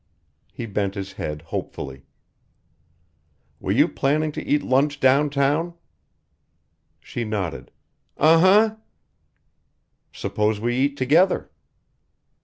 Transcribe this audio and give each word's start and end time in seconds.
He 0.51 0.65
bent 0.65 0.95
his 0.95 1.11
head 1.13 1.43
hopefully 1.43 2.05
"Were 3.59 3.71
you 3.71 3.87
planning 3.87 4.31
to 4.31 4.43
eat 4.43 4.63
lunch 4.63 4.99
downtown?" 4.99 5.75
She 6.99 7.23
nodded. 7.23 7.69
"Uh 8.17 8.39
huh!" 8.39 8.75
"Suppose 10.11 10.59
we 10.59 10.75
eat 10.75 10.97
together?" 10.97 11.51